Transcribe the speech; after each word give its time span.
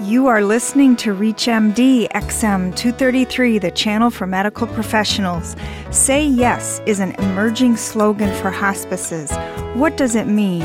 You 0.00 0.26
are 0.26 0.42
listening 0.42 0.94
to 0.96 1.14
ReachMD 1.14 2.10
XM 2.10 2.76
233, 2.76 3.58
the 3.58 3.70
channel 3.70 4.10
for 4.10 4.26
medical 4.26 4.66
professionals. 4.66 5.56
Say 5.90 6.26
yes 6.26 6.82
is 6.84 7.00
an 7.00 7.12
emerging 7.12 7.78
slogan 7.78 8.30
for 8.42 8.50
hospices. 8.50 9.34
What 9.72 9.96
does 9.96 10.14
it 10.14 10.26
mean? 10.26 10.60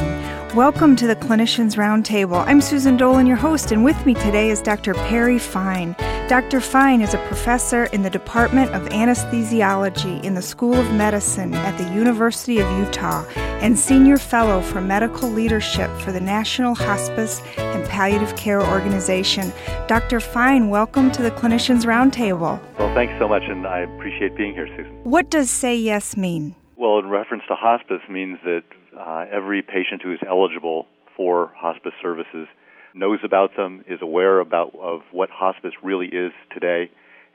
Welcome 0.54 0.98
to 0.98 1.08
the 1.08 1.16
Clinicians 1.16 1.78
Roundtable. 1.78 2.46
I'm 2.46 2.60
Susan 2.60 2.98
Dolan, 2.98 3.26
your 3.26 3.38
host, 3.38 3.72
and 3.72 3.86
with 3.86 4.06
me 4.06 4.16
today 4.16 4.50
is 4.50 4.62
Dr. 4.62 4.94
Perry 4.96 5.40
Fine. 5.40 5.96
Dr. 6.28 6.60
Fine 6.60 7.00
is 7.00 7.14
a 7.14 7.28
professor 7.28 7.86
in 7.86 8.02
the 8.02 8.10
Department 8.10 8.72
of 8.72 8.90
Anesthesiology 8.90 10.22
in 10.26 10.34
the 10.34 10.42
School 10.42 10.74
of 10.74 10.94
Medicine 10.94 11.54
at 11.54 11.78
the 11.78 11.94
University 11.94 12.60
of 12.60 12.70
Utah 12.78 13.26
and 13.62 13.80
Senior 13.80 14.18
Fellow 14.18 14.62
for 14.62 14.82
Medical 14.82 15.30
Leadership 15.30 15.90
for 16.00 16.12
the 16.12 16.20
National 16.20 16.76
Hospice 16.76 17.42
and 17.74 17.88
Palliative 17.90 18.36
Care 18.36 18.62
Organization. 18.62 19.52
Dr. 19.88 20.20
Fine, 20.20 20.70
welcome 20.70 21.12
to 21.12 21.22
the 21.22 21.32
Clinicians 21.32 21.86
Roundtable. 21.86 22.60
Well, 22.78 22.94
thanks 22.94 23.14
so 23.20 23.28
much, 23.28 23.44
and 23.44 23.66
I 23.66 23.80
appreciate 23.80 24.36
being 24.36 24.54
here, 24.54 24.68
Susan. 24.68 24.92
What 25.04 25.30
does 25.30 25.50
say 25.50 25.76
yes 25.76 26.16
mean? 26.16 26.56
Well, 26.76 27.00
in 27.00 27.10
reference 27.10 27.44
to 27.48 27.56
hospice 27.56 28.02
means 28.10 28.40
that 28.44 28.64
uh, 28.98 29.26
every 29.32 29.62
patient 29.62 30.02
who 30.04 30.14
is 30.14 30.20
eligible 30.28 30.88
for 31.16 31.52
hospice 31.56 31.94
services 32.02 32.48
knows 32.94 33.20
about 33.24 33.56
them, 33.56 33.84
is 33.88 34.00
aware 34.02 34.40
about 34.40 34.76
of 34.76 35.02
what 35.12 35.30
hospice 35.30 35.74
really 35.84 36.08
is 36.08 36.32
today, 36.54 36.90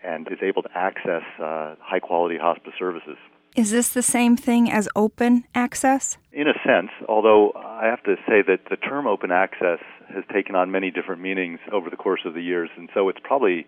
and 0.04 0.28
is 0.28 0.38
able 0.42 0.62
to 0.62 0.68
access 0.74 1.22
uh, 1.40 1.74
high 1.80 2.00
quality 2.00 2.36
hospice 2.38 2.74
services. 2.78 3.16
Is 3.56 3.70
this 3.70 3.88
the 3.88 4.02
same 4.02 4.36
thing 4.36 4.70
as 4.70 4.86
open 4.94 5.44
access? 5.54 6.18
In 6.30 6.46
a 6.46 6.52
sense, 6.62 6.90
although 7.08 7.52
I 7.56 7.86
have 7.86 8.02
to 8.02 8.16
say 8.28 8.42
that 8.46 8.68
the 8.68 8.76
term 8.76 9.06
open 9.06 9.32
access 9.32 9.78
has 10.12 10.24
taken 10.30 10.54
on 10.54 10.70
many 10.70 10.90
different 10.90 11.22
meanings 11.22 11.58
over 11.72 11.88
the 11.88 11.96
course 11.96 12.20
of 12.26 12.34
the 12.34 12.42
years, 12.42 12.68
and 12.76 12.90
so 12.92 13.08
it's 13.08 13.18
probably 13.24 13.66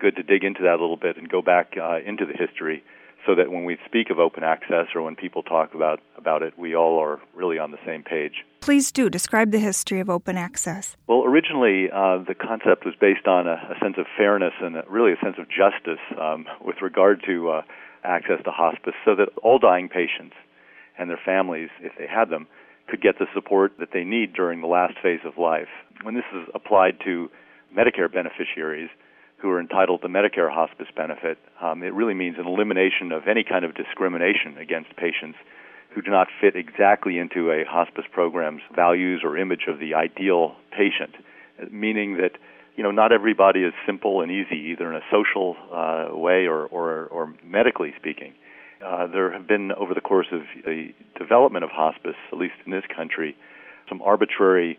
good 0.00 0.16
to 0.16 0.22
dig 0.22 0.42
into 0.42 0.62
that 0.62 0.78
a 0.78 0.80
little 0.80 0.96
bit 0.96 1.18
and 1.18 1.28
go 1.28 1.42
back 1.42 1.74
uh, 1.78 1.98
into 2.06 2.24
the 2.24 2.32
history 2.32 2.82
so 3.26 3.34
that 3.34 3.50
when 3.50 3.64
we 3.64 3.76
speak 3.84 4.08
of 4.10 4.18
open 4.18 4.44
access 4.44 4.86
or 4.94 5.02
when 5.02 5.16
people 5.16 5.42
talk 5.42 5.74
about, 5.74 6.00
about 6.16 6.42
it, 6.42 6.56
we 6.56 6.74
all 6.74 6.98
are 6.98 7.20
really 7.34 7.58
on 7.58 7.72
the 7.72 7.78
same 7.84 8.02
page. 8.02 8.44
Please 8.60 8.92
do 8.92 9.10
describe 9.10 9.50
the 9.50 9.58
history 9.58 10.00
of 10.00 10.08
open 10.08 10.36
access. 10.36 10.96
Well, 11.08 11.24
originally, 11.24 11.90
uh, 11.90 12.18
the 12.26 12.34
concept 12.34 12.86
was 12.86 12.94
based 13.00 13.26
on 13.26 13.46
a, 13.46 13.74
a, 13.74 13.78
sense 13.82 13.96
of 13.98 14.06
fairness 14.16 14.54
and 14.60 14.76
a, 14.76 14.84
really 14.88 15.12
a 15.12 15.20
sense 15.22 15.36
of 15.38 15.46
justice 15.48 16.02
um, 16.20 16.46
with 16.64 16.76
regard 16.80 17.22
to 17.26 17.50
uh, 17.50 17.62
access 18.04 18.42
to 18.44 18.50
hospice, 18.50 18.94
so 19.04 19.16
that 19.16 19.28
all 19.42 19.58
dying 19.58 19.88
patients 19.88 20.34
and 20.98 21.10
their 21.10 21.20
families, 21.22 21.68
if 21.80 21.92
they 21.98 22.06
had 22.06 22.30
them, 22.30 22.46
could 22.88 23.02
get 23.02 23.18
the 23.18 23.26
support 23.34 23.72
that 23.80 23.88
they 23.92 24.04
need 24.04 24.32
during 24.32 24.60
the 24.60 24.66
last 24.68 24.94
phase 25.02 25.20
of 25.24 25.36
life. 25.36 25.68
When 26.02 26.14
this 26.14 26.24
is 26.32 26.46
applied 26.54 26.98
to 27.04 27.28
Medicare 27.76 28.12
beneficiaries, 28.12 28.90
who 29.38 29.50
are 29.50 29.60
entitled 29.60 30.02
to 30.02 30.08
Medicare 30.08 30.50
hospice 30.50 30.88
benefit, 30.96 31.38
um, 31.60 31.82
it 31.82 31.92
really 31.92 32.14
means 32.14 32.36
an 32.38 32.46
elimination 32.46 33.12
of 33.12 33.28
any 33.28 33.44
kind 33.44 33.64
of 33.64 33.74
discrimination 33.74 34.56
against 34.58 34.96
patients 34.96 35.38
who 35.90 36.02
do 36.02 36.10
not 36.10 36.28
fit 36.40 36.56
exactly 36.56 37.18
into 37.18 37.50
a 37.50 37.64
hospice 37.64 38.04
program's 38.12 38.62
values 38.74 39.22
or 39.24 39.36
image 39.36 39.64
of 39.68 39.78
the 39.78 39.94
ideal 39.94 40.54
patient, 40.70 41.14
meaning 41.70 42.18
that 42.18 42.32
you 42.76 42.82
know 42.82 42.90
not 42.90 43.12
everybody 43.12 43.60
is 43.60 43.72
simple 43.86 44.20
and 44.20 44.30
easy 44.30 44.56
either 44.72 44.90
in 44.90 44.96
a 44.96 45.04
social 45.10 45.56
uh, 45.72 46.08
way 46.12 46.46
or, 46.46 46.66
or, 46.66 47.06
or 47.06 47.34
medically 47.44 47.94
speaking. 47.96 48.34
Uh, 48.84 49.06
there 49.06 49.32
have 49.32 49.48
been 49.48 49.72
over 49.72 49.94
the 49.94 50.02
course 50.02 50.26
of 50.32 50.42
the 50.66 50.92
development 51.18 51.64
of 51.64 51.70
hospice, 51.70 52.16
at 52.30 52.38
least 52.38 52.54
in 52.66 52.72
this 52.72 52.84
country, 52.94 53.34
some 53.88 54.02
arbitrary 54.02 54.78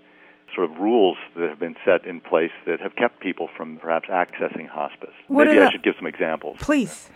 sort 0.57 0.71
of 0.71 0.77
rules 0.79 1.17
that 1.35 1.47
have 1.47 1.59
been 1.59 1.75
set 1.85 2.03
in 2.05 2.19
place 2.19 2.51
that 2.65 2.79
have 2.81 2.95
kept 2.95 3.19
people 3.19 3.47
from 3.55 3.77
perhaps 3.77 4.09
accessing 4.09 4.67
hospice. 4.67 5.13
What 5.27 5.45
Maybe 5.45 5.59
I 5.59 5.69
should 5.69 5.83
give 5.83 5.93
some 5.97 6.07
examples. 6.07 6.57
Please. 6.59 7.09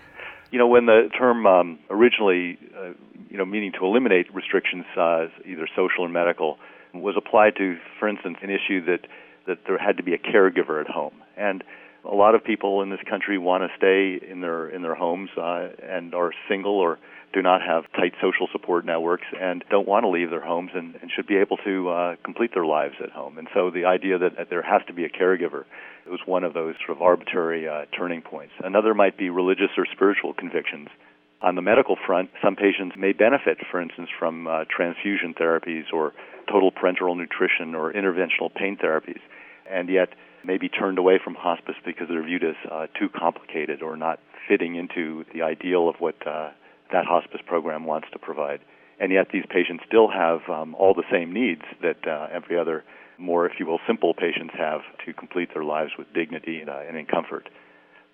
You 0.52 0.60
know, 0.60 0.68
when 0.68 0.86
the 0.86 1.10
term 1.18 1.48
um, 1.48 1.80
originally, 1.90 2.60
uh, 2.78 2.92
you 3.30 3.38
know, 3.38 3.46
meaning 3.46 3.72
to 3.80 3.86
eliminate 3.86 4.34
restrictions, 4.34 4.86
uh, 4.96 5.26
either 5.44 5.68
social 5.76 6.06
or 6.06 6.10
medical, 6.10 6.60
was 6.94 7.16
applied 7.18 7.56
to, 7.56 7.78
for 8.00 8.08
instance, 8.08 8.38
an 8.44 8.52
issue 8.52 8.86
that 8.86 9.08
that 9.48 9.58
there 9.66 9.78
had 9.78 9.98
to 9.98 10.04
be 10.04 10.14
a 10.14 10.20
caregiver 10.20 10.80
at 10.80 10.88
home, 10.88 11.14
and 11.36 11.64
a 12.04 12.16
lot 12.16 12.36
of 12.36 12.44
people 12.44 12.82
in 12.82 12.90
this 12.90 13.00
country 13.10 13.38
want 13.38 13.64
to 13.64 13.70
stay 13.78 14.20
in 14.26 14.42
their 14.42 14.68
in 14.70 14.82
their 14.82 14.96
homes 14.96 15.30
uh, 15.38 15.70
and 15.84 16.14
are 16.14 16.32
single 16.50 16.78
or 16.78 16.98
do 17.34 17.42
not 17.42 17.62
have 17.62 17.84
tight 17.94 18.14
social 18.22 18.48
support 18.52 18.86
networks 18.86 19.26
and 19.40 19.64
don't 19.70 19.88
want 19.88 20.04
to 20.04 20.10
leave 20.10 20.30
their 20.30 20.44
homes 20.44 20.72
and, 20.74 20.96
and 21.02 21.12
should 21.16 21.28
be 21.28 21.38
able 21.38 21.58
to 21.58 21.90
uh, 21.90 22.16
complete 22.24 22.52
their 22.54 22.66
lives 22.66 22.96
at 23.02 23.10
home. 23.12 23.38
And 23.38 23.48
so 23.54 23.72
the 23.72 23.86
idea 23.86 24.18
that, 24.18 24.38
that 24.38 24.50
there 24.50 24.62
has 24.62 24.82
to 24.88 24.94
be 24.94 25.06
a 25.06 25.10
caregiver 25.10 25.64
was 26.08 26.20
one 26.26 26.44
of 26.44 26.54
those 26.54 26.76
sort 26.86 26.98
of 26.98 27.02
arbitrary 27.02 27.68
uh, 27.68 27.86
turning 27.98 28.22
points. 28.22 28.54
Another 28.60 28.94
might 28.94 29.18
be 29.18 29.30
religious 29.30 29.70
or 29.78 29.86
spiritual 29.94 30.34
convictions. 30.34 30.90
On 31.42 31.56
the 31.56 31.62
medical 31.62 31.96
front, 32.06 32.30
some 32.44 32.56
patients 32.56 32.96
may 32.98 33.14
benefit, 33.14 33.58
for 33.72 33.82
instance, 33.82 34.10
from 34.20 34.48
uh, 34.48 34.66
transfusion 34.70 35.34
therapies 35.34 35.86
or 35.94 36.14
total 36.52 36.72
parenteral 36.72 37.18
nutrition 37.18 37.74
or 37.76 37.94
interventional 37.94 38.54
pain 38.54 38.78
therapies, 38.78 39.20
and 39.70 39.90
yet 39.90 40.10
may 40.46 40.58
be 40.58 40.70
turned 40.70 40.98
away 40.98 41.20
from 41.24 41.36
hospice 41.36 41.76
because 41.86 42.08
they're 42.10 42.26
viewed 42.26 42.44
as 42.44 42.56
uh, 42.72 42.88
too 43.00 43.10
complicated 43.10 43.82
or 43.82 43.96
not 43.96 44.20
fitting 44.48 44.76
into 44.76 45.26
the 45.34 45.42
ideal 45.42 45.90
of 45.90 45.96
what 46.00 46.16
uh, 46.28 46.50
that 46.92 47.06
hospice 47.06 47.42
program 47.46 47.86
wants 47.86 48.08
to 48.12 48.20
provide. 48.20 48.60
And 49.00 49.12
yet, 49.12 49.28
these 49.34 49.46
patients 49.50 49.84
still 49.88 50.10
have 50.10 50.42
um, 50.50 50.76
all 50.76 50.94
the 50.94 51.04
same 51.12 51.34
needs 51.34 51.64
that 51.82 52.08
uh, 52.08 52.28
every 52.32 52.58
other 52.58 52.84
more, 53.18 53.46
if 53.46 53.54
you 53.60 53.66
will, 53.66 53.80
simple 53.88 54.14
patients 54.14 54.54
have 54.58 54.82
to 55.06 55.14
complete 55.14 55.50
their 55.54 55.64
lives 55.64 55.92
with 55.98 56.12
dignity 56.14 56.60
and, 56.60 56.70
uh, 56.70 56.82
and 56.88 56.98
in 56.98 57.06
comfort. 57.06 57.50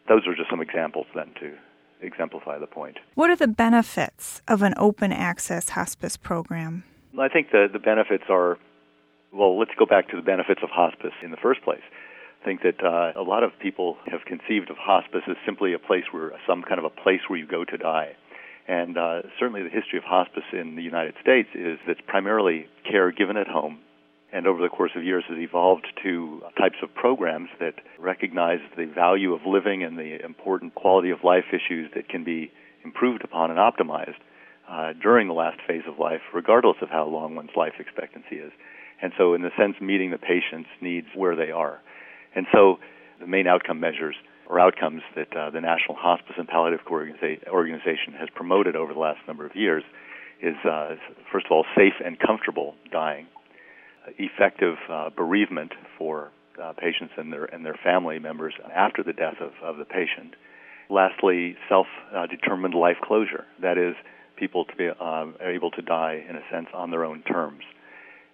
Those 0.07 0.27
are 0.27 0.35
just 0.35 0.49
some 0.49 0.61
examples 0.61 1.07
then 1.13 1.31
to 1.41 1.53
exemplify 2.01 2.59
the 2.59 2.67
point. 2.67 2.97
What 3.15 3.29
are 3.29 3.35
the 3.35 3.47
benefits 3.47 4.41
of 4.47 4.61
an 4.61 4.73
open 4.77 5.11
access 5.11 5.69
hospice 5.69 6.15
program? 6.15 6.83
I 7.19 7.27
think 7.29 7.51
the, 7.51 7.67
the 7.71 7.79
benefits 7.79 8.25
are 8.29 8.57
well, 9.33 9.59
let's 9.59 9.71
go 9.77 9.85
back 9.85 10.09
to 10.09 10.15
the 10.15 10.21
benefits 10.21 10.61
of 10.63 10.69
hospice 10.69 11.13
in 11.21 11.31
the 11.31 11.37
first 11.37 11.61
place. 11.63 11.81
Think 12.45 12.61
that 12.63 12.83
uh, 12.83 13.19
a 13.19 13.23
lot 13.23 13.43
of 13.43 13.51
people 13.61 13.97
have 14.07 14.21
conceived 14.25 14.69
of 14.69 14.77
hospice 14.77 15.23
as 15.29 15.35
simply 15.45 15.73
a 15.73 15.79
place 15.79 16.03
where 16.11 16.31
some 16.47 16.63
kind 16.63 16.79
of 16.79 16.85
a 16.85 16.89
place 16.89 17.21
where 17.27 17.39
you 17.39 17.47
go 17.47 17.65
to 17.65 17.77
die. 17.77 18.15
And 18.67 18.97
uh, 18.97 19.21
certainly 19.39 19.63
the 19.63 19.69
history 19.69 19.97
of 19.97 20.03
hospice 20.03 20.43
in 20.53 20.75
the 20.75 20.83
United 20.83 21.15
States 21.21 21.49
is 21.55 21.79
that 21.85 21.97
it's 21.97 22.01
primarily 22.07 22.67
care 22.89 23.11
given 23.11 23.37
at 23.37 23.47
home 23.47 23.79
and 24.31 24.45
over 24.45 24.61
the 24.61 24.69
course 24.69 24.91
of 24.95 25.03
years 25.03 25.23
has 25.29 25.37
evolved 25.37 25.87
to 26.03 26.41
types 26.57 26.75
of 26.83 26.93
programs 26.93 27.49
that 27.59 27.75
recognize 27.97 28.59
the 28.75 28.85
value 28.85 29.33
of 29.33 29.41
living 29.45 29.83
and 29.83 29.97
the 29.97 30.23
important 30.23 30.75
quality 30.75 31.11
of 31.11 31.23
life 31.23 31.45
issues 31.53 31.89
that 31.95 32.09
can 32.09 32.23
be 32.23 32.51
improved 32.83 33.23
upon 33.23 33.51
and 33.51 33.59
optimized 33.59 34.19
uh, 34.69 34.91
during 35.01 35.27
the 35.27 35.33
last 35.33 35.59
phase 35.65 35.83
of 35.87 35.97
life, 35.97 36.21
regardless 36.33 36.75
of 36.81 36.89
how 36.89 37.07
long 37.07 37.35
one's 37.35 37.55
life 37.55 37.73
expectancy 37.79 38.35
is. 38.35 38.51
And 39.01 39.13
so, 39.17 39.33
in 39.33 39.43
the 39.43 39.51
sense, 39.57 39.75
meeting 39.79 40.11
the 40.11 40.17
patient's 40.17 40.69
needs 40.81 41.07
where 41.15 41.35
they 41.35 41.51
are. 41.51 41.79
And 42.37 42.45
so, 42.53 42.77
the 43.19 43.25
main 43.25 43.47
outcome 43.47 43.79
measures 43.79 44.15
or 44.47 44.59
outcomes 44.59 45.01
that 45.15 45.35
uh, 45.35 45.49
the 45.49 45.59
National 45.59 45.97
Hospice 45.97 46.35
and 46.37 46.47
Palliative 46.47 46.85
Care 46.85 47.11
Organization 47.49 48.13
has 48.19 48.29
promoted 48.35 48.75
over 48.75 48.93
the 48.93 48.99
last 48.99 49.17
number 49.27 49.43
of 49.43 49.55
years 49.55 49.83
is, 50.39 50.53
uh, 50.63 50.95
first 51.31 51.47
of 51.47 51.51
all, 51.51 51.65
safe 51.75 51.95
and 52.05 52.19
comfortable 52.19 52.75
dying, 52.91 53.25
effective 54.19 54.75
uh, 54.87 55.09
bereavement 55.09 55.71
for 55.97 56.29
uh, 56.61 56.73
patients 56.73 57.13
and 57.17 57.33
their 57.33 57.45
and 57.45 57.65
their 57.65 57.79
family 57.83 58.19
members 58.19 58.53
after 58.71 59.01
the 59.01 59.13
death 59.13 59.41
of, 59.41 59.53
of 59.63 59.77
the 59.77 59.85
patient. 59.85 60.35
Lastly, 60.91 61.55
self-determined 61.67 62.75
life 62.75 62.97
closure. 63.03 63.45
That 63.63 63.79
is, 63.79 63.95
people 64.37 64.63
to 64.65 64.75
be 64.75 64.89
uh, 64.89 65.25
able 65.41 65.71
to 65.71 65.81
die 65.81 66.23
in 66.29 66.35
a 66.35 66.41
sense 66.51 66.67
on 66.71 66.91
their 66.91 67.03
own 67.03 67.23
terms. 67.23 67.63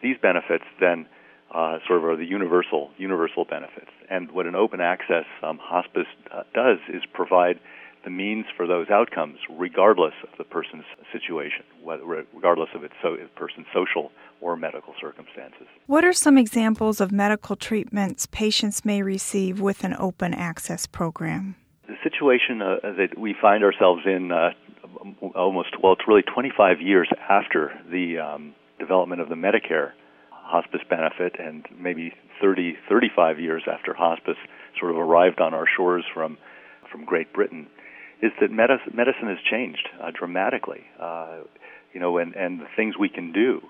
These 0.02 0.18
benefits 0.22 0.66
then 0.82 1.08
uh, 1.54 1.78
sort 1.88 2.00
of 2.00 2.06
are 2.06 2.16
the 2.16 2.26
universal 2.26 2.90
universal 2.98 3.46
benefits. 3.46 3.92
And 4.10 4.32
what 4.32 4.46
an 4.46 4.56
open 4.56 4.82
access 4.82 5.26
um, 5.42 5.60
hospice 5.62 6.08
uh, 6.32 6.44
does 6.54 6.80
is 6.90 7.04
provide 7.14 7.60
the 8.04 8.10
means 8.10 8.46
for 8.58 8.68
those 8.68 8.90
outcomes, 8.90 9.38
regardless 9.50 10.14
of 10.24 10.38
the 10.38 10.44
person's 10.44 10.84
situation, 11.12 11.64
regardless 12.34 12.70
of 12.76 12.84
its 12.84 12.94
so, 13.02 13.16
person's 13.36 13.68
social 13.74 14.12
or 14.42 14.58
medical 14.58 14.94
circumstances. 15.00 15.68
What 15.88 16.04
are 16.04 16.12
some 16.12 16.38
examples 16.38 17.00
of 17.00 17.12
medical 17.12 17.56
treatments 17.56 18.26
patients 18.26 18.84
may 18.84 19.02
receive 19.02 19.62
with 19.62 19.86
an 19.86 19.96
open 19.98 20.34
access 20.34 20.86
program? 20.86 21.56
The 21.88 21.96
situation 22.04 22.62
uh, 22.62 22.76
that 22.98 23.18
we 23.18 23.36
find 23.40 23.64
ourselves 23.64 24.02
in 24.06 24.32
uh, 24.32 24.50
almost, 25.34 25.70
well, 25.82 25.94
it's 25.94 26.08
really 26.08 26.24
25 26.24 26.82
years 26.82 27.08
after 27.30 27.72
the 27.90 28.20
um, 28.20 28.54
development 28.80 29.22
of 29.22 29.30
the 29.30 29.36
Medicare 29.36 29.92
hospice 30.44 30.82
benefit 30.90 31.40
and 31.40 31.66
maybe 31.78 32.14
30, 32.42 32.76
35 32.90 33.40
years 33.40 33.64
after 33.72 33.94
hospice 33.94 34.38
sort 34.80 34.92
of 34.92 34.98
arrived 34.98 35.40
on 35.40 35.54
our 35.54 35.66
shores 35.66 36.04
from, 36.14 36.38
from 36.92 37.06
Great 37.06 37.34
Britain, 37.34 37.68
is 38.22 38.32
that 38.40 38.52
medicine, 38.52 38.94
medicine 38.94 39.28
has 39.28 39.38
changed 39.50 39.88
uh, 40.02 40.12
dramatically. 40.12 40.82
Uh, 41.00 41.40
you 41.94 42.00
know, 42.00 42.18
and, 42.18 42.36
and 42.36 42.60
the 42.60 42.68
things 42.76 42.96
we 42.98 43.10
can 43.10 43.32
do 43.32 43.62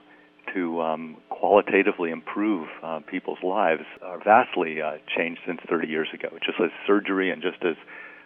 to 0.53 0.81
um, 0.81 1.17
qualitatively 1.29 2.11
improve 2.11 2.67
uh, 2.83 2.99
people's 3.09 3.39
lives 3.43 3.83
are 4.01 4.19
vastly 4.23 4.81
uh, 4.81 4.97
changed 5.15 5.41
since 5.45 5.59
30 5.69 5.87
years 5.87 6.07
ago, 6.13 6.29
just 6.45 6.59
as 6.59 6.69
surgery 6.85 7.31
and 7.31 7.41
just 7.41 7.63
as 7.63 7.75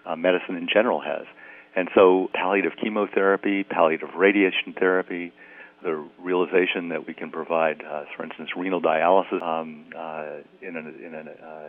uh, 0.06 0.16
medicine 0.16 0.56
in 0.56 0.68
general 0.72 1.02
has. 1.02 1.26
And 1.76 1.90
so, 1.94 2.30
palliative 2.34 2.74
chemotherapy, 2.82 3.64
palliative 3.64 4.10
radiation 4.16 4.74
therapy, 4.80 5.32
the 5.84 6.08
realization 6.20 6.90
that 6.90 7.08
we 7.08 7.14
can 7.14 7.32
provide, 7.32 7.84
uh, 7.84 8.04
for 8.16 8.24
instance, 8.24 8.50
renal 8.58 8.82
dialysis 8.82 9.42
um, 9.42 9.86
uh, 9.96 10.38
in 10.62 10.76
an, 10.76 10.96
in 11.06 11.14
an, 11.14 11.28
uh, 11.28 11.68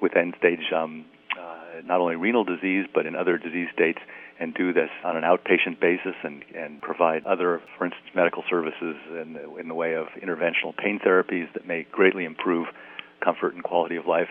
with 0.00 0.16
end 0.16 0.34
stage 0.38 0.72
um, 0.74 1.04
uh, 1.38 1.82
not 1.84 2.00
only 2.00 2.16
renal 2.16 2.44
disease 2.44 2.86
but 2.94 3.06
in 3.06 3.14
other 3.14 3.38
disease 3.38 3.68
states, 3.74 3.98
and 4.38 4.54
do 4.54 4.72
this 4.72 4.90
on 5.04 5.16
an 5.16 5.22
outpatient 5.22 5.80
basis 5.80 6.14
and, 6.22 6.42
and 6.54 6.80
provide 6.82 7.24
other, 7.24 7.62
for 7.78 7.86
instance, 7.86 8.06
medical 8.14 8.42
services 8.50 8.96
in 9.22 9.32
the, 9.32 9.56
in 9.56 9.68
the 9.68 9.74
way 9.74 9.94
of 9.94 10.08
interventional 10.22 10.76
pain 10.76 11.00
therapies 11.04 11.50
that 11.54 11.66
may 11.66 11.86
greatly 11.90 12.24
improve 12.24 12.66
comfort 13.24 13.54
and 13.54 13.62
quality 13.62 13.96
of 13.96 14.06
life. 14.06 14.28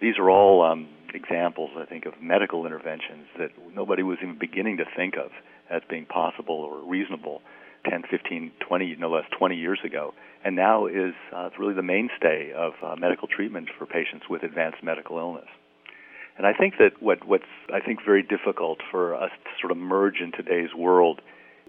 These 0.00 0.18
are 0.18 0.28
all 0.28 0.64
um, 0.64 0.88
examples, 1.14 1.70
I 1.76 1.84
think, 1.84 2.06
of 2.06 2.14
medical 2.20 2.66
interventions 2.66 3.26
that 3.38 3.50
nobody 3.72 4.02
was 4.02 4.18
even 4.20 4.36
beginning 4.38 4.78
to 4.78 4.84
think 4.96 5.14
of 5.14 5.30
as 5.70 5.82
being 5.88 6.06
possible 6.06 6.56
or 6.56 6.88
reasonable 6.88 7.40
10, 7.88 8.04
15, 8.10 8.52
20, 8.60 8.96
no 8.98 9.10
less 9.10 9.24
20 9.38 9.56
years 9.56 9.78
ago, 9.84 10.14
and 10.44 10.56
now 10.56 10.86
is 10.86 11.14
uh, 11.34 11.50
really 11.58 11.74
the 11.74 11.82
mainstay 11.82 12.52
of 12.52 12.72
uh, 12.82 12.96
medical 12.96 13.28
treatment 13.28 13.68
for 13.78 13.86
patients 13.86 14.26
with 14.28 14.42
advanced 14.42 14.82
medical 14.82 15.18
illness. 15.18 15.48
And 16.38 16.46
I 16.46 16.52
think 16.52 16.74
that 16.78 17.02
what, 17.02 17.26
what's 17.26 17.44
I 17.72 17.80
think 17.80 18.00
very 18.04 18.22
difficult 18.22 18.78
for 18.90 19.14
us 19.14 19.30
to 19.44 19.50
sort 19.60 19.70
of 19.70 19.78
merge 19.78 20.20
in 20.20 20.32
today's 20.32 20.74
world 20.76 21.20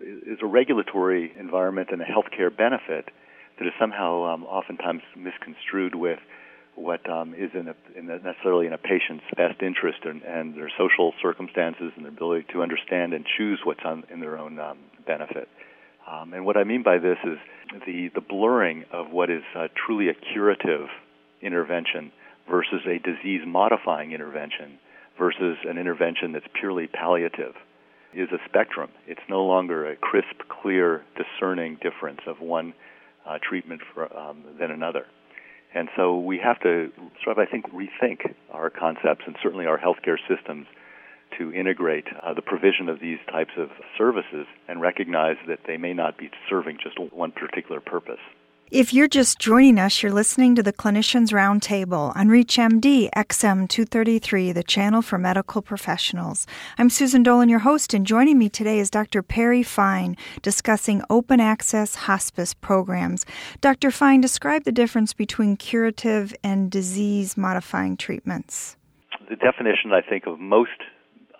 is 0.01 0.39
a 0.41 0.45
regulatory 0.45 1.33
environment 1.39 1.89
and 1.91 2.01
a 2.01 2.05
healthcare 2.05 2.55
benefit 2.55 3.09
that 3.57 3.65
is 3.65 3.73
somehow 3.79 4.25
um, 4.25 4.43
oftentimes 4.43 5.01
misconstrued 5.15 5.95
with 5.95 6.19
what 6.75 7.09
um, 7.09 7.33
is 7.33 7.49
in, 7.55 7.67
a, 7.69 7.75
in 7.97 8.09
a 8.09 8.19
necessarily 8.19 8.67
in 8.67 8.73
a 8.73 8.77
patient's 8.77 9.23
best 9.35 9.61
interest 9.63 9.99
and, 10.03 10.21
and, 10.21 10.55
their 10.55 10.69
social 10.77 11.11
circumstances 11.21 11.91
and 11.95 12.05
their 12.05 12.11
ability 12.11 12.45
to 12.53 12.61
understand 12.61 13.13
and 13.13 13.25
choose 13.25 13.59
what's 13.63 13.79
on, 13.83 14.03
in 14.13 14.19
their 14.19 14.37
own 14.37 14.59
um, 14.59 14.77
benefit. 15.07 15.49
Um, 16.09 16.33
and 16.33 16.45
what 16.45 16.57
I 16.57 16.63
mean 16.63 16.83
by 16.83 16.99
this 16.99 17.17
is 17.23 17.37
the, 17.85 18.09
the 18.15 18.21
blurring 18.21 18.85
of 18.91 19.11
what 19.11 19.29
is 19.29 19.43
uh, 19.55 19.67
truly 19.75 20.09
a 20.09 20.13
curative 20.13 20.87
intervention 21.41 22.11
versus 22.49 22.81
a 22.85 22.97
disease 22.99 23.41
modifying 23.45 24.13
intervention 24.13 24.79
versus 25.17 25.57
an 25.65 25.77
intervention 25.77 26.31
that's 26.31 26.45
purely 26.59 26.87
palliative 26.87 27.55
is 28.13 28.29
a 28.31 28.37
spectrum. 28.47 28.89
It's 29.05 29.21
no 29.29 29.43
longer 29.43 29.91
a 29.91 29.95
crisp, 29.95 30.47
clear, 30.61 31.03
discerning 31.17 31.77
difference 31.81 32.21
of 32.25 32.39
one 32.39 32.73
uh, 33.25 33.37
treatment 33.41 33.81
for, 33.93 34.15
um, 34.17 34.43
than 34.59 34.71
another. 34.71 35.05
And 35.75 35.89
so 35.97 36.17
we 36.17 36.39
have 36.39 36.59
to 36.61 36.91
sort 37.23 37.37
of, 37.37 37.39
I 37.39 37.51
think, 37.51 37.65
rethink 37.71 38.33
our 38.51 38.69
concepts 38.69 39.23
and 39.27 39.35
certainly 39.43 39.65
our 39.65 39.77
healthcare 39.77 40.17
systems 40.29 40.67
to 41.37 41.53
integrate 41.53 42.05
uh, 42.23 42.33
the 42.33 42.41
provision 42.41 42.89
of 42.89 42.99
these 42.99 43.19
types 43.31 43.53
of 43.57 43.69
services 43.97 44.45
and 44.67 44.81
recognize 44.81 45.37
that 45.47 45.59
they 45.67 45.77
may 45.77 45.93
not 45.93 46.17
be 46.17 46.29
serving 46.49 46.77
just 46.81 46.97
one 47.13 47.31
particular 47.31 47.79
purpose. 47.79 48.19
If 48.69 48.93
you're 48.93 49.07
just 49.07 49.39
joining 49.39 49.79
us, 49.79 50.03
you're 50.03 50.11
listening 50.11 50.53
to 50.55 50.61
the 50.61 50.73
Clinicians 50.73 51.31
Roundtable 51.31 52.13
on 52.17 52.27
ReachMD 52.27 53.09
XM233, 53.11 54.53
the 54.53 54.61
channel 54.61 55.01
for 55.01 55.17
medical 55.17 55.61
professionals. 55.61 56.45
I'm 56.77 56.89
Susan 56.89 57.23
Dolan, 57.23 57.47
your 57.47 57.59
host, 57.59 57.93
and 57.93 58.05
joining 58.05 58.37
me 58.37 58.49
today 58.49 58.79
is 58.79 58.89
Dr. 58.89 59.23
Perry 59.23 59.63
Fine 59.63 60.17
discussing 60.41 61.01
open 61.09 61.39
access 61.39 61.95
hospice 61.95 62.53
programs. 62.53 63.25
Dr. 63.61 63.89
Fine, 63.89 64.19
describe 64.19 64.65
the 64.65 64.73
difference 64.73 65.13
between 65.13 65.55
curative 65.55 66.35
and 66.43 66.69
disease 66.69 67.37
modifying 67.37 67.95
treatments. 67.95 68.75
The 69.29 69.37
definition, 69.37 69.93
I 69.93 70.01
think, 70.01 70.27
of 70.27 70.41
most 70.41 70.71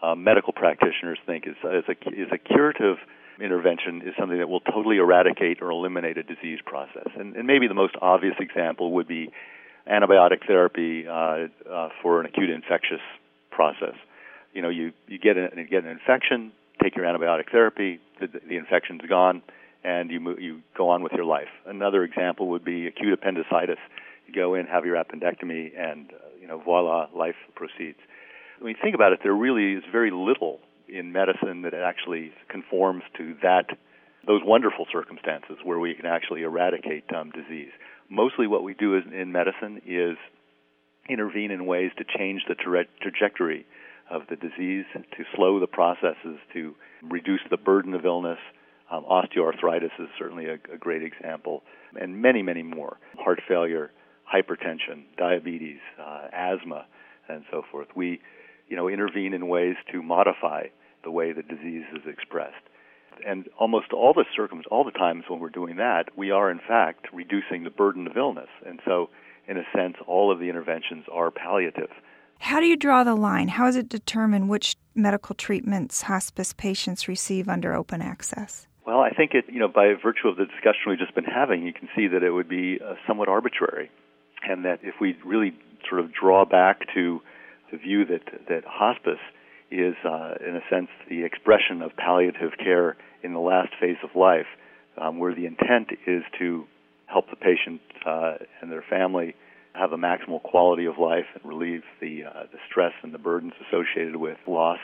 uh, 0.01 0.15
medical 0.15 0.53
practitioners 0.53 1.17
think 1.25 1.47
is, 1.47 1.55
is, 1.63 1.83
a, 1.88 2.09
is 2.09 2.29
a 2.31 2.38
curative 2.38 2.97
intervention 3.41 4.01
is 4.01 4.13
something 4.19 4.38
that 4.38 4.49
will 4.49 4.61
totally 4.61 4.97
eradicate 4.97 5.61
or 5.61 5.69
eliminate 5.69 6.17
a 6.17 6.23
disease 6.23 6.59
process. 6.65 7.07
And, 7.17 7.35
and 7.35 7.45
maybe 7.45 7.67
the 7.67 7.75
most 7.75 7.95
obvious 8.01 8.35
example 8.39 8.94
would 8.94 9.07
be 9.07 9.29
antibiotic 9.89 10.45
therapy 10.45 11.07
uh, 11.07 11.47
uh, 11.71 11.89
for 12.01 12.19
an 12.19 12.25
acute 12.25 12.49
infectious 12.49 13.01
process. 13.51 13.95
You 14.53 14.61
know, 14.61 14.69
you, 14.69 14.91
you 15.07 15.19
get, 15.19 15.38
an, 15.38 15.49
you 15.55 15.67
get 15.67 15.83
an 15.83 15.89
infection, 15.89 16.51
take 16.81 16.95
your 16.95 17.05
antibiotic 17.05 17.51
therapy, 17.51 18.00
the, 18.19 18.27
the 18.27 18.57
infection's 18.57 19.01
gone, 19.07 19.41
and 19.83 20.09
you, 20.09 20.19
move, 20.19 20.39
you 20.39 20.61
go 20.75 20.89
on 20.89 21.03
with 21.03 21.13
your 21.13 21.25
life. 21.25 21.47
Another 21.65 22.03
example 22.03 22.50
would 22.50 22.65
be 22.65 22.88
acute 22.88 23.13
appendicitis. 23.13 23.77
You 24.25 24.33
go 24.33 24.55
in, 24.55 24.65
have 24.65 24.85
your 24.85 24.95
appendectomy, 24.95 25.71
and, 25.79 26.11
uh, 26.11 26.15
you 26.41 26.47
know, 26.47 26.59
voila, 26.59 27.07
life 27.15 27.35
proceeds. 27.55 28.00
When 28.59 28.71
you 28.71 28.77
think 28.81 28.95
about 28.95 29.13
it, 29.13 29.19
there 29.24 29.33
really 29.33 29.74
is 29.74 29.83
very 29.92 30.12
little 30.12 30.59
in 30.88 31.12
medicine 31.12 31.62
that 31.63 31.74
actually 31.74 32.31
conforms 32.50 33.04
to 33.18 33.36
that 33.44 33.65
those 34.25 34.42
wonderful 34.44 34.86
circumstances 34.92 35.57
where 35.63 35.80
we 35.80 35.94
can 35.94 36.06
actually 36.06 36.42
eradicate 36.42 37.06
um, 37.13 37.31
disease. 37.31 37.71
Mostly, 38.09 38.48
what 38.48 38.63
we 38.63 38.74
do 38.74 38.98
is, 38.98 39.04
in 39.13 39.31
medicine 39.31 39.81
is 39.86 40.18
intervene 41.07 41.51
in 41.51 41.65
ways 41.65 41.92
to 41.98 42.04
change 42.18 42.42
the 42.48 42.56
tra- 42.56 42.86
trajectory 43.01 43.65
of 44.09 44.24
the 44.30 44.36
disease, 44.36 44.86
to 44.94 45.24
slow 45.36 45.60
the 45.60 45.68
processes, 45.68 46.39
to 46.53 46.75
reduce 47.03 47.42
the 47.50 47.57
burden 47.57 47.94
of 47.94 48.06
illness. 48.06 48.39
Um, 48.89 49.03
osteoarthritis 49.03 49.92
is 50.00 50.07
certainly 50.18 50.48
a, 50.48 50.56
a 50.74 50.77
great 50.80 51.03
example, 51.03 51.63
and 52.00 52.21
many, 52.21 52.42
many 52.42 52.63
more. 52.63 52.98
Heart 53.19 53.42
failure, 53.48 53.92
hypertension, 54.33 55.03
diabetes, 55.18 55.80
uh, 56.00 56.27
asthma, 56.33 56.86
and 57.30 57.44
so 57.51 57.63
forth. 57.69 57.88
We 57.95 58.21
you 58.67 58.75
know, 58.75 58.87
intervene 58.87 59.33
in 59.33 59.47
ways 59.47 59.75
to 59.91 60.01
modify 60.01 60.67
the 61.03 61.11
way 61.11 61.31
the 61.31 61.43
disease 61.43 61.85
is 61.93 62.01
expressed. 62.05 62.55
And 63.25 63.47
almost 63.59 63.93
all 63.93 64.13
the 64.13 64.25
circum 64.35 64.61
all 64.69 64.83
the 64.83 64.91
times 64.91 65.23
when 65.27 65.39
we're 65.39 65.49
doing 65.49 65.77
that, 65.77 66.05
we 66.15 66.31
are 66.31 66.51
in 66.51 66.59
fact 66.59 67.07
reducing 67.11 67.63
the 67.63 67.69
burden 67.69 68.05
of 68.07 68.15
illness. 68.15 68.49
And 68.65 68.79
so, 68.85 69.09
in 69.47 69.57
a 69.57 69.63
sense, 69.75 69.95
all 70.05 70.31
of 70.31 70.39
the 70.39 70.49
interventions 70.49 71.05
are 71.11 71.31
palliative. 71.31 71.89
How 72.39 72.59
do 72.59 72.67
you 72.67 72.77
draw 72.77 73.03
the 73.03 73.15
line? 73.15 73.47
How 73.47 73.67
is 73.67 73.75
it 73.75 73.89
determined 73.89 74.49
which 74.49 74.75
medical 74.93 75.33
treatments 75.33 76.03
hospice 76.03 76.53
patients 76.53 77.07
receive 77.07 77.49
under 77.49 77.73
open 77.73 78.01
access? 78.01 78.67
Well, 78.85 78.99
I 78.99 79.09
think 79.09 79.31
it, 79.33 79.45
you 79.51 79.59
know, 79.59 79.67
by 79.67 79.93
virtue 80.01 80.27
of 80.27 80.37
the 80.37 80.45
discussion 80.45 80.83
we've 80.87 80.99
just 80.99 81.15
been 81.15 81.25
having, 81.25 81.63
you 81.63 81.73
can 81.73 81.89
see 81.95 82.07
that 82.07 82.23
it 82.23 82.31
would 82.31 82.47
be 82.47 82.79
uh, 82.79 82.93
somewhat 83.07 83.27
arbitrary, 83.27 83.89
and 84.47 84.63
that 84.65 84.79
if 84.83 84.95
we 85.01 85.17
really 85.25 85.53
sort 85.89 85.99
of 86.01 86.13
draw 86.13 86.45
back 86.45 86.81
to 86.93 87.21
the 87.71 87.77
view 87.77 88.05
that 88.05 88.24
that 88.50 88.63
hospice 88.65 89.21
is, 89.69 89.95
uh, 90.05 90.36
in 90.45 90.55
a 90.55 90.62
sense, 90.69 90.89
the 91.09 91.24
expression 91.24 91.81
of 91.81 91.95
palliative 91.97 92.51
care 92.57 92.95
in 93.24 93.33
the 93.33 93.39
last 93.39 93.69
phase 93.79 93.97
of 94.03 94.15
life, 94.15 94.47
um, 94.97 95.19
where 95.19 95.36
the 95.36 95.45
intent 95.45 95.89
is 96.05 96.24
to 96.39 96.65
help 97.07 97.29
the 97.29 97.36
patient 97.36 97.81
uh, 98.05 98.36
and 98.62 98.71
their 98.71 98.83
family 98.89 99.36
have 99.74 99.91
a 99.91 99.97
maximal 99.97 100.41
quality 100.41 100.86
of 100.86 100.97
life 100.97 101.25
and 101.36 101.43
relieve 101.45 101.83
the 102.01 102.24
uh, 102.24 102.43
the 102.51 102.57
stress 102.69 102.93
and 103.03 103.13
the 103.13 103.19
burdens 103.19 103.53
associated 103.67 104.15
with 104.15 104.38
loss 104.47 104.79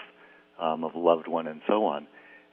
um, 0.60 0.84
of 0.84 0.94
a 0.94 1.00
loved 1.00 1.28
one 1.28 1.48
and 1.48 1.62
so 1.68 1.86
on. 1.86 2.08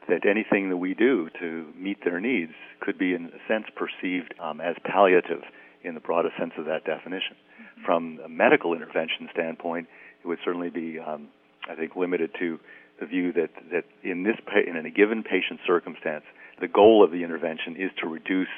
That 0.08 0.26
anything 0.28 0.70
that 0.70 0.78
we 0.78 0.94
do 0.94 1.28
to 1.40 1.66
meet 1.76 1.98
their 2.04 2.20
needs 2.20 2.52
could 2.80 2.98
be, 2.98 3.14
in 3.14 3.26
a 3.26 3.52
sense, 3.52 3.66
perceived 3.76 4.34
um, 4.42 4.60
as 4.60 4.74
palliative 4.84 5.42
in 5.84 5.94
the 5.94 6.00
broadest 6.00 6.36
sense 6.38 6.52
of 6.58 6.64
that 6.64 6.84
definition. 6.84 7.36
Mm-hmm. 7.36 7.84
From 7.84 8.18
a 8.24 8.28
medical 8.28 8.74
intervention 8.74 9.28
standpoint, 9.32 9.86
it 10.22 10.26
would 10.26 10.38
certainly 10.44 10.70
be, 10.70 10.98
um, 10.98 11.28
I 11.68 11.74
think, 11.74 11.96
limited 11.96 12.30
to 12.38 12.58
the 13.00 13.06
view 13.06 13.32
that, 13.32 13.50
that 13.72 13.84
in 14.02 14.24
this 14.24 14.36
in 14.66 14.76
a 14.76 14.90
given 14.90 15.22
patient 15.22 15.60
circumstance, 15.66 16.24
the 16.60 16.68
goal 16.68 17.02
of 17.02 17.10
the 17.10 17.24
intervention 17.24 17.76
is 17.76 17.90
to 18.02 18.06
reduce 18.06 18.48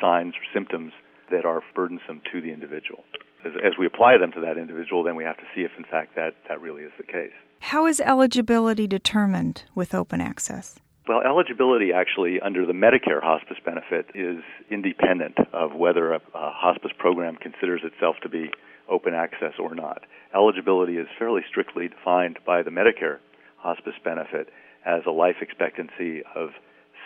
signs 0.00 0.34
or 0.34 0.44
symptoms 0.54 0.92
that 1.30 1.44
are 1.44 1.62
burdensome 1.74 2.22
to 2.32 2.40
the 2.40 2.52
individual. 2.52 3.04
As, 3.44 3.52
as, 3.64 3.72
we 3.78 3.86
apply 3.86 4.18
them 4.18 4.32
to 4.32 4.40
that 4.40 4.58
individual, 4.58 5.02
then 5.02 5.16
we 5.16 5.24
have 5.24 5.36
to 5.36 5.44
see 5.54 5.62
if, 5.62 5.70
in 5.78 5.84
fact, 5.84 6.16
that, 6.16 6.34
that 6.48 6.60
really 6.60 6.82
is 6.82 6.92
the 6.98 7.04
case. 7.04 7.32
How 7.60 7.86
is 7.86 8.00
eligibility 8.00 8.86
determined 8.86 9.64
with 9.74 9.94
open 9.94 10.20
access? 10.20 10.78
Well, 11.08 11.22
eligibility 11.22 11.92
actually 11.92 12.40
under 12.40 12.66
the 12.66 12.72
Medicare 12.72 13.22
hospice 13.22 13.56
benefit 13.64 14.06
is 14.14 14.42
independent 14.70 15.36
of 15.52 15.74
whether 15.74 16.12
a, 16.12 16.20
a 16.34 16.50
hospice 16.52 16.92
program 16.98 17.36
considers 17.36 17.80
itself 17.84 18.16
to 18.22 18.28
be 18.28 18.50
open 18.90 19.14
access 19.14 19.54
or 19.58 19.74
not. 19.74 20.02
Eligibility 20.34 20.96
is 20.96 21.06
fairly 21.18 21.42
strictly 21.48 21.88
defined 21.88 22.38
by 22.44 22.62
the 22.62 22.70
Medicare 22.70 23.18
hospice 23.58 23.94
benefit 24.04 24.48
as 24.84 25.02
a 25.06 25.10
life 25.10 25.36
expectancy 25.40 26.22
of 26.34 26.50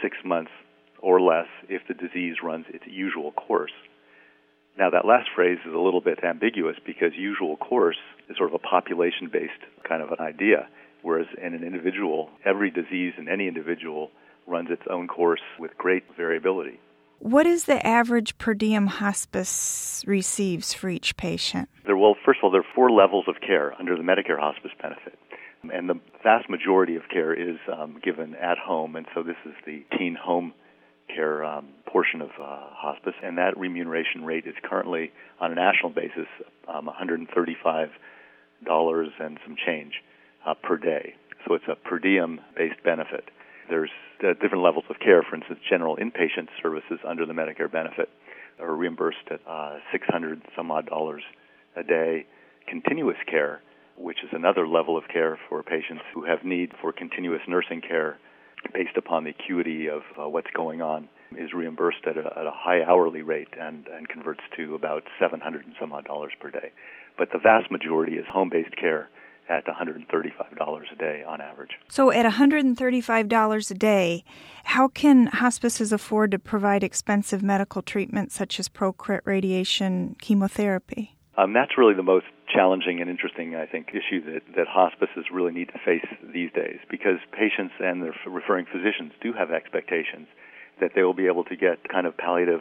six 0.03 0.17
months 0.25 0.51
or 0.99 1.21
less 1.21 1.49
if 1.69 1.83
the 1.87 1.95
disease 1.95 2.37
runs 2.43 2.67
its 2.69 2.85
usual 2.87 3.33
course. 3.33 3.73
Now, 4.79 4.91
that 4.91 5.07
last 5.07 5.29
phrase 5.35 5.59
is 5.67 5.75
a 5.75 5.79
little 5.79 6.01
bit 6.01 6.25
ambiguous 6.25 6.77
because 6.85 7.13
usual 7.17 7.57
course 7.57 7.99
is 8.29 8.37
sort 8.37 8.51
of 8.51 8.55
a 8.55 8.59
population 8.59 9.29
based 9.33 9.63
kind 9.89 10.03
of 10.03 10.11
an 10.11 10.21
idea, 10.21 10.67
whereas 11.03 11.27
in 11.41 11.55
an 11.55 11.63
individual, 11.63 12.31
every 12.45 12.71
disease 12.71 13.13
in 13.17 13.29
any 13.29 13.47
individual 13.47 14.11
runs 14.47 14.71
its 14.71 14.83
own 14.91 15.07
course 15.07 15.43
with 15.59 15.77
great 15.79 16.05
variability. 16.17 16.81
What 17.19 17.47
is 17.47 17.65
the 17.65 17.85
average 17.87 18.37
per 18.39 18.55
diem 18.55 18.87
hospice 18.87 20.05
receives 20.07 20.75
for 20.75 20.89
each 20.89 21.17
patient? 21.17 21.69
There, 21.87 21.97
well, 21.97 22.17
first 22.25 22.41
of 22.41 22.45
all, 22.45 22.51
there 22.51 22.61
are 22.61 22.75
four 22.75 22.91
levels 22.91 23.25
of 23.29 23.37
care 23.41 23.73
under 23.79 23.97
the 23.97 24.03
Medicare 24.03 24.39
hospice 24.39 24.73
benefit. 24.81 25.19
And 25.73 25.89
the 25.89 25.99
vast 26.23 26.51
majority 26.51 26.97
of 26.97 27.03
care 27.11 27.33
is 27.33 27.57
um, 27.73 27.99
given 28.03 28.35
at 28.35 28.59
home, 28.59 28.97
and 28.97 29.07
so 29.15 29.23
this 29.23 29.37
is 29.47 29.55
the 29.65 29.85
teen 29.97 30.15
home 30.15 30.53
care 31.15 31.45
um, 31.45 31.69
portion 31.87 32.21
of 32.21 32.31
uh, 32.41 32.59
hospice, 32.73 33.15
and 33.23 33.39
that 33.39 33.57
remuneration 33.57 34.25
rate 34.25 34.45
is 34.47 34.55
currently, 34.63 35.13
on 35.41 35.53
a 35.53 35.55
national 35.55 35.91
basis, 35.91 36.27
um, 36.69 36.89
$135 36.89 37.89
and 39.21 39.39
some 39.45 39.57
change 39.65 39.95
uh, 40.47 40.55
per 40.55 40.77
day. 40.77 41.15
So 41.47 41.55
it's 41.55 41.65
a 41.69 41.77
per 41.77 41.99
diem 41.99 42.41
based 42.57 42.83
benefit. 42.85 43.25
There's 43.69 43.91
uh, 44.23 44.35
different 44.41 44.63
levels 44.63 44.85
of 44.91 44.99
care. 44.99 45.23
For 45.23 45.37
instance, 45.37 45.61
general 45.69 45.97
inpatient 45.97 46.49
services 46.63 46.99
under 47.07 47.27
the 47.27 47.33
Medicare 47.33 47.71
benefit 47.71 48.09
are 48.61 48.75
reimbursed 48.75 49.27
at 49.31 49.41
uh, 49.49 49.79
600 49.93 50.43
some 50.57 50.71
odd 50.71 50.87
dollars 50.87 51.23
a 51.77 51.83
day. 51.83 52.27
Continuous 52.69 53.17
care, 53.29 53.61
which 53.97 54.19
is 54.23 54.31
another 54.33 54.67
level 54.67 54.97
of 54.97 55.05
care 55.13 55.39
for 55.49 55.63
patients 55.63 56.03
who 56.15 56.25
have 56.25 56.45
need 56.45 56.73
for 56.81 56.93
continuous 56.93 57.43
nursing 57.49 57.81
care 57.81 58.19
based 58.73 58.97
upon 58.97 59.25
the 59.25 59.31
acuity 59.31 59.89
of 59.89 60.03
uh, 60.19 60.29
what's 60.29 60.51
going 60.57 60.81
on, 60.81 61.09
is 61.39 61.53
reimbursed 61.53 62.07
at 62.07 62.17
a, 62.17 62.27
at 62.39 62.47
a 62.47 62.53
high 62.53 62.83
hourly 62.83 63.23
rate 63.23 63.49
and, 63.61 63.87
and 63.89 64.09
converts 64.09 64.41
to 64.57 64.75
about 64.75 65.03
700 65.21 65.67
and 65.67 65.75
some 65.79 65.93
odd 65.93 66.05
dollars 66.05 66.33
per 66.41 66.51
day. 66.51 66.73
But 67.19 67.29
the 67.33 67.39
vast 67.39 67.71
majority 67.71 68.15
is 68.15 68.25
home 68.31 68.51
based 68.51 68.77
care 68.77 69.09
at 69.49 69.67
$135 69.67 70.93
a 70.93 70.97
day 70.97 71.25
on 71.27 71.41
average. 71.41 71.73
So, 71.89 72.11
at 72.11 72.25
$135 72.25 73.71
a 73.71 73.75
day, 73.75 74.25
how 74.65 74.89
can 74.89 75.27
hospices 75.27 75.93
afford 75.93 76.31
to 76.31 76.39
provide 76.39 76.83
expensive 76.83 77.43
medical 77.43 77.83
treatments 77.83 78.35
such 78.35 78.59
as 78.59 78.69
Procrit 78.69 79.21
radiation 79.25 80.17
chemotherapy? 80.21 81.17
Um, 81.37 81.53
that's 81.53 81.77
really 81.77 81.95
the 81.95 82.03
most 82.03 82.27
challenging 82.53 83.01
and 83.01 83.11
interesting, 83.11 83.57
I 83.57 83.67
think, 83.67 83.89
issue 83.91 84.25
that, 84.33 84.43
that 84.57 84.67
hospices 84.69 85.27
really 85.33 85.53
need 85.53 85.69
to 85.69 85.79
face 85.85 86.07
these 86.33 86.53
days 86.53 86.79
because 86.89 87.19
patients 87.33 87.75
and 87.81 88.03
their 88.03 88.15
referring 88.27 88.67
physicians 88.67 89.13
do 89.21 89.33
have 89.33 89.51
expectations 89.51 90.29
that 90.81 90.93
they 90.95 91.03
will 91.03 91.15
be 91.15 91.27
able 91.27 91.45
to 91.45 91.57
get 91.57 91.89
kind 91.89 92.07
of 92.07 92.17
palliative 92.17 92.61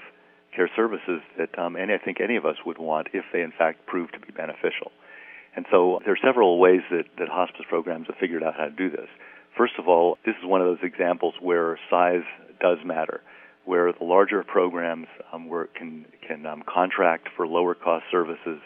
care 0.55 0.69
services 0.75 1.21
that 1.37 1.57
um, 1.57 1.75
and 1.75 1.91
I 1.91 1.97
think 1.97 2.21
any 2.21 2.35
of 2.35 2.45
us 2.45 2.57
would 2.65 2.77
want 2.77 3.07
if 3.13 3.25
they 3.33 3.41
in 3.41 3.51
fact 3.51 3.85
prove 3.85 4.11
to 4.11 4.19
be 4.19 4.31
beneficial. 4.31 4.91
And 5.55 5.65
so 5.71 5.99
there 6.03 6.13
are 6.13 6.23
several 6.23 6.59
ways 6.59 6.81
that, 6.89 7.05
that 7.19 7.29
hospice 7.29 7.65
programs 7.69 8.07
have 8.07 8.17
figured 8.17 8.43
out 8.43 8.55
how 8.55 8.65
to 8.65 8.71
do 8.71 8.89
this. 8.89 9.07
First 9.57 9.73
of 9.77 9.87
all, 9.87 10.17
this 10.25 10.35
is 10.41 10.45
one 10.45 10.61
of 10.61 10.67
those 10.67 10.83
examples 10.83 11.35
where 11.39 11.77
size 11.89 12.23
does 12.59 12.79
matter, 12.83 13.21
where 13.65 13.91
the 13.93 14.03
larger 14.03 14.43
programs 14.43 15.07
um, 15.31 15.47
where 15.47 15.67
can 15.67 16.05
can 16.27 16.45
um, 16.45 16.63
contract 16.67 17.29
for 17.35 17.45
lower 17.45 17.75
cost 17.75 18.05
services, 18.09 18.59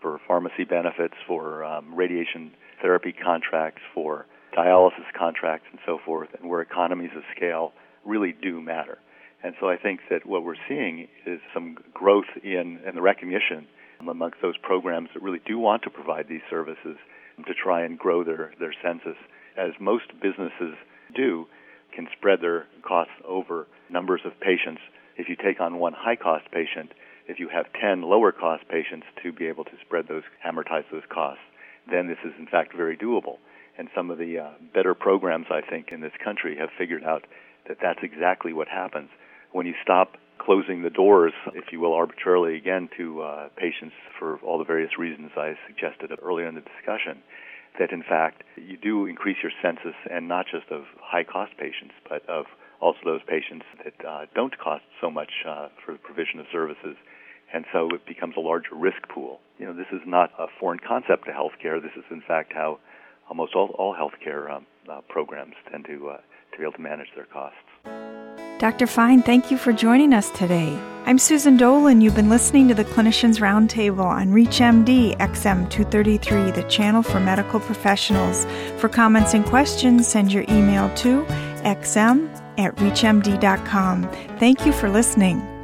for 0.00 0.20
pharmacy 0.28 0.64
benefits, 0.64 1.14
for 1.26 1.64
um, 1.64 1.94
radiation 1.94 2.52
therapy 2.80 3.12
contracts, 3.12 3.82
for 3.92 4.26
dialysis 4.56 5.10
contracts, 5.18 5.66
and 5.70 5.80
so 5.84 5.98
forth, 6.04 6.28
and 6.40 6.48
where 6.48 6.60
economies 6.60 7.10
of 7.16 7.22
scale 7.36 7.72
really 8.04 8.34
do 8.40 8.60
matter. 8.60 8.98
And 9.42 9.54
so 9.60 9.68
I 9.68 9.76
think 9.76 10.00
that 10.10 10.26
what 10.26 10.44
we're 10.44 10.54
seeing 10.68 11.08
is 11.26 11.40
some 11.54 11.76
growth 11.94 12.30
in, 12.42 12.78
in 12.86 12.94
the 12.94 13.02
recognition 13.02 13.66
amongst 14.08 14.38
those 14.42 14.56
programs 14.58 15.08
that 15.14 15.22
really 15.22 15.40
do 15.46 15.58
want 15.58 15.82
to 15.82 15.90
provide 15.90 16.26
these 16.28 16.42
services 16.48 16.96
to 17.46 17.54
try 17.54 17.84
and 17.84 17.98
grow 17.98 18.24
their, 18.24 18.52
their 18.58 18.74
census, 18.82 19.16
as 19.56 19.70
most 19.80 20.04
businesses 20.20 20.74
do, 21.14 21.46
can 21.94 22.06
spread 22.16 22.40
their 22.40 22.66
costs 22.86 23.12
over 23.26 23.66
numbers 23.90 24.20
of 24.24 24.38
patients. 24.40 24.80
If 25.16 25.28
you 25.28 25.36
take 25.36 25.60
on 25.60 25.78
one 25.78 25.92
high 25.92 26.16
cost 26.16 26.44
patient, 26.52 26.92
if 27.26 27.38
you 27.38 27.48
have 27.48 27.66
10 27.80 28.02
lower 28.02 28.32
cost 28.32 28.64
patients 28.68 29.06
to 29.22 29.32
be 29.32 29.46
able 29.46 29.64
to 29.64 29.76
spread 29.84 30.08
those, 30.08 30.22
amortize 30.46 30.84
those 30.90 31.06
costs, 31.08 31.42
then 31.90 32.08
this 32.08 32.18
is 32.24 32.32
in 32.38 32.46
fact 32.46 32.76
very 32.76 32.96
doable. 32.96 33.38
And 33.78 33.88
some 33.94 34.10
of 34.10 34.18
the 34.18 34.38
uh, 34.38 34.50
better 34.74 34.94
programs, 34.94 35.46
I 35.50 35.60
think, 35.62 35.88
in 35.92 36.00
this 36.00 36.12
country 36.22 36.56
have 36.58 36.68
figured 36.76 37.04
out 37.04 37.26
that 37.68 37.78
that's 37.80 38.00
exactly 38.02 38.52
what 38.52 38.68
happens. 38.68 39.08
When 39.52 39.66
you 39.66 39.74
stop 39.82 40.16
closing 40.40 40.82
the 40.82 40.90
doors, 40.90 41.32
if 41.54 41.70
you 41.70 41.80
will, 41.80 41.92
arbitrarily 41.92 42.56
again 42.56 42.88
to 42.96 43.22
uh, 43.22 43.48
patients 43.56 43.94
for 44.18 44.38
all 44.38 44.58
the 44.58 44.64
various 44.64 44.98
reasons 44.98 45.30
I 45.36 45.54
suggested 45.66 46.10
earlier 46.22 46.48
in 46.48 46.54
the 46.54 46.62
discussion, 46.62 47.22
that 47.78 47.92
in 47.92 48.02
fact 48.02 48.42
you 48.56 48.76
do 48.76 49.06
increase 49.06 49.36
your 49.42 49.52
census 49.62 49.94
and 50.10 50.28
not 50.28 50.46
just 50.50 50.70
of 50.70 50.84
high 51.00 51.24
cost 51.24 51.52
patients, 51.58 51.94
but 52.08 52.26
of 52.28 52.46
also 52.80 52.98
those 53.04 53.20
patients 53.28 53.66
that 53.84 53.94
uh, 54.06 54.26
don't 54.34 54.56
cost 54.58 54.84
so 55.00 55.10
much 55.10 55.30
uh, 55.46 55.68
for 55.84 55.92
the 55.92 55.98
provision 55.98 56.40
of 56.40 56.46
services. 56.50 56.96
And 57.52 57.64
so 57.72 57.88
it 57.94 58.06
becomes 58.06 58.34
a 58.36 58.40
larger 58.40 58.74
risk 58.74 59.08
pool. 59.12 59.40
You 59.58 59.66
know, 59.66 59.74
this 59.74 59.90
is 59.92 60.00
not 60.06 60.30
a 60.38 60.46
foreign 60.58 60.78
concept 60.78 61.26
to 61.26 61.32
healthcare. 61.32 61.82
This 61.82 61.92
is, 61.96 62.04
in 62.10 62.22
fact, 62.26 62.52
how 62.54 62.78
almost 63.28 63.54
all, 63.54 63.74
all 63.76 63.94
healthcare 63.94 64.50
um, 64.50 64.66
uh, 64.90 65.00
programs 65.08 65.54
tend 65.70 65.84
to, 65.86 66.10
uh, 66.10 66.16
to 66.52 66.58
be 66.58 66.62
able 66.62 66.72
to 66.72 66.80
manage 66.80 67.08
their 67.14 67.26
costs. 67.26 68.09
Dr. 68.60 68.86
Fine, 68.86 69.22
thank 69.22 69.50
you 69.50 69.56
for 69.56 69.72
joining 69.72 70.12
us 70.12 70.28
today. 70.28 70.78
I'm 71.06 71.18
Susan 71.18 71.56
Dolan. 71.56 72.02
You've 72.02 72.14
been 72.14 72.28
listening 72.28 72.68
to 72.68 72.74
the 72.74 72.84
Clinicians 72.84 73.40
Roundtable 73.40 74.04
on 74.04 74.28
ReachMD 74.28 75.16
XM233, 75.16 76.54
the 76.54 76.64
channel 76.64 77.02
for 77.02 77.20
medical 77.20 77.58
professionals. 77.58 78.44
For 78.76 78.90
comments 78.90 79.32
and 79.32 79.46
questions, 79.46 80.06
send 80.06 80.30
your 80.30 80.44
email 80.50 80.94
to 80.96 81.24
xm 81.64 82.28
at 82.58 82.76
reachmd.com. 82.76 84.10
Thank 84.38 84.66
you 84.66 84.72
for 84.74 84.90
listening. 84.90 85.59